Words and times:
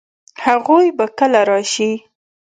هغوی 0.45 0.87
به 0.97 1.05
کله 1.17 1.41
راشي؟ 1.49 1.91